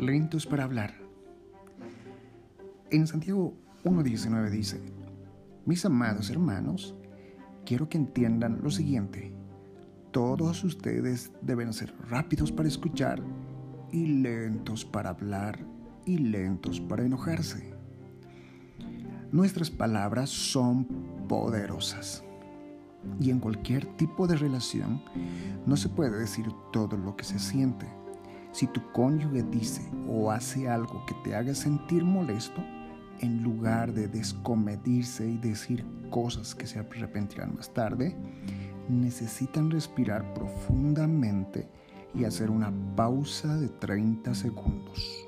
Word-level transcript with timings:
lentos 0.00 0.46
para 0.46 0.64
hablar. 0.64 0.94
En 2.90 3.06
Santiago 3.06 3.54
1.19 3.84 4.48
dice, 4.48 4.80
mis 5.66 5.84
amados 5.84 6.30
hermanos, 6.30 6.96
quiero 7.66 7.88
que 7.88 7.98
entiendan 7.98 8.60
lo 8.62 8.70
siguiente. 8.70 9.34
Todos 10.10 10.64
ustedes 10.64 11.30
deben 11.42 11.72
ser 11.74 11.94
rápidos 12.08 12.50
para 12.50 12.68
escuchar 12.68 13.22
y 13.92 14.06
lentos 14.06 14.86
para 14.86 15.10
hablar 15.10 15.58
y 16.06 16.16
lentos 16.16 16.80
para 16.80 17.04
enojarse. 17.04 17.74
Nuestras 19.30 19.70
palabras 19.70 20.30
son 20.30 20.86
poderosas 21.28 22.24
y 23.20 23.30
en 23.30 23.38
cualquier 23.38 23.84
tipo 23.96 24.26
de 24.26 24.36
relación 24.36 25.02
no 25.66 25.76
se 25.76 25.90
puede 25.90 26.18
decir 26.18 26.46
todo 26.72 26.96
lo 26.96 27.16
que 27.16 27.24
se 27.24 27.38
siente. 27.38 27.99
Si 28.52 28.66
tu 28.66 28.80
cónyuge 28.92 29.42
dice 29.44 29.82
o 30.08 30.30
hace 30.30 30.68
algo 30.68 31.04
que 31.06 31.14
te 31.22 31.34
haga 31.34 31.54
sentir 31.54 32.04
molesto, 32.04 32.62
en 33.20 33.42
lugar 33.42 33.92
de 33.92 34.08
descomedirse 34.08 35.28
y 35.28 35.36
decir 35.36 35.84
cosas 36.10 36.54
que 36.54 36.66
se 36.66 36.78
arrepentirán 36.78 37.54
más 37.54 37.72
tarde, 37.72 38.16
necesitan 38.88 39.70
respirar 39.70 40.34
profundamente 40.34 41.68
y 42.14 42.24
hacer 42.24 42.50
una 42.50 42.72
pausa 42.96 43.56
de 43.56 43.68
30 43.68 44.34
segundos. 44.34 45.26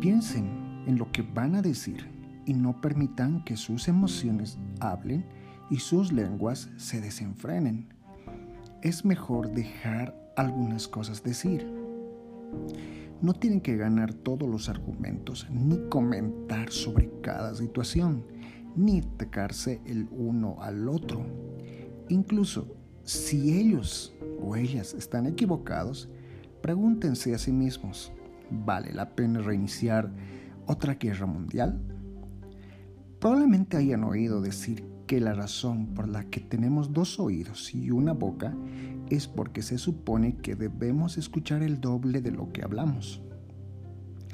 Piensen 0.00 0.84
en 0.86 0.98
lo 0.98 1.10
que 1.10 1.22
van 1.22 1.54
a 1.54 1.62
decir 1.62 2.10
y 2.44 2.54
no 2.54 2.80
permitan 2.80 3.44
que 3.44 3.56
sus 3.56 3.88
emociones 3.88 4.58
hablen 4.80 5.24
y 5.70 5.78
sus 5.78 6.12
lenguas 6.12 6.68
se 6.76 7.00
desenfrenen. 7.00 7.88
Es 8.82 9.04
mejor 9.04 9.50
dejar 9.52 10.14
algunas 10.36 10.88
cosas 10.88 11.22
decir. 11.22 11.77
No 13.20 13.34
tienen 13.34 13.60
que 13.60 13.76
ganar 13.76 14.14
todos 14.14 14.48
los 14.48 14.68
argumentos 14.68 15.46
ni 15.50 15.78
comentar 15.88 16.70
sobre 16.70 17.10
cada 17.20 17.54
situación, 17.54 18.24
ni 18.76 19.00
atacarse 19.00 19.80
el 19.86 20.08
uno 20.10 20.56
al 20.60 20.88
otro. 20.88 21.26
Incluso 22.08 22.76
si 23.02 23.58
ellos 23.58 24.14
o 24.40 24.54
ellas 24.54 24.94
están 24.94 25.26
equivocados, 25.26 26.08
pregúntense 26.60 27.34
a 27.34 27.38
sí 27.38 27.52
mismos, 27.52 28.12
¿vale 28.50 28.92
la 28.92 29.14
pena 29.14 29.40
reiniciar 29.40 30.12
otra 30.66 30.94
guerra 30.94 31.26
mundial? 31.26 31.80
Probablemente 33.18 33.76
hayan 33.76 34.04
oído 34.04 34.40
decir 34.40 34.84
que 35.08 35.20
la 35.20 35.32
razón 35.32 35.86
por 35.94 36.06
la 36.06 36.24
que 36.24 36.38
tenemos 36.38 36.92
dos 36.92 37.18
oídos 37.18 37.74
y 37.74 37.90
una 37.90 38.12
boca 38.12 38.54
es 39.08 39.26
porque 39.26 39.62
se 39.62 39.78
supone 39.78 40.36
que 40.36 40.54
debemos 40.54 41.16
escuchar 41.16 41.62
el 41.62 41.80
doble 41.80 42.20
de 42.20 42.30
lo 42.30 42.52
que 42.52 42.62
hablamos. 42.62 43.22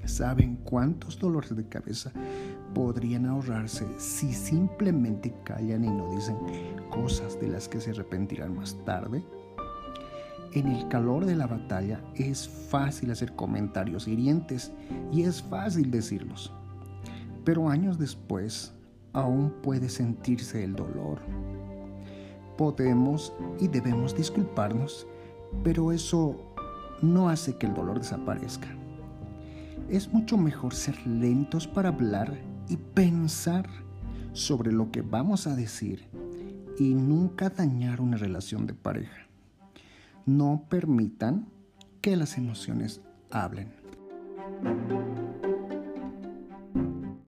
¿Saben 0.05 0.57
cuántos 0.57 1.21
dolores 1.21 1.55
de 1.55 1.69
cabeza 1.69 2.11
podrían 2.75 3.25
ahorrarse 3.25 3.87
si 3.99 4.33
simplemente 4.33 5.33
callan 5.45 5.85
y 5.85 5.89
no 5.91 6.13
dicen 6.13 6.37
cosas 6.91 7.41
de 7.41 7.49
las 7.49 7.69
que 7.69 7.81
se 7.81 7.93
arrepentirán 7.93 8.57
más 8.57 8.77
tarde? 8.85 9.25
En 10.55 10.67
el 10.67 10.89
calor 10.89 11.25
de 11.25 11.37
la 11.37 11.47
batalla 11.47 12.01
es 12.17 12.49
fácil 12.49 13.13
hacer 13.13 13.37
comentarios 13.37 14.09
hirientes 14.09 14.73
y 15.13 15.23
es 15.23 15.41
fácil 15.41 15.93
decirlos. 15.93 16.53
Pero 17.45 17.69
años 17.69 17.97
después 17.97 18.75
aún 19.15 19.51
puede 19.63 19.89
sentirse 19.89 20.63
el 20.63 20.75
dolor. 20.77 21.21
Podemos 22.59 23.33
y 23.59 23.69
debemos 23.69 24.15
disculparnos, 24.15 25.07
pero 25.63 25.93
eso 25.93 26.37
no 27.01 27.29
hace 27.29 27.57
que 27.57 27.67
el 27.67 27.75
dolor 27.75 27.99
desaparezca. 27.99 28.69
Es 29.89 30.13
mucho 30.13 30.37
mejor 30.37 30.75
ser 30.75 31.07
lentos 31.07 31.67
para 31.67 31.89
hablar 31.89 32.39
y 32.69 32.77
pensar 32.77 33.69
sobre 34.33 34.73
lo 34.73 34.91
que 34.91 35.03
vamos 35.03 35.47
a 35.47 35.55
decir 35.55 36.09
y 36.79 36.95
nunca 36.95 37.51
dañar 37.51 38.01
una 38.01 38.17
relación 38.17 38.67
de 38.67 38.75
pareja. 38.75 39.29
No 40.27 40.65
permitan 40.69 41.47
que 42.01 42.17
las 42.17 42.37
emociones 42.37 43.01
hablen. 43.31 43.73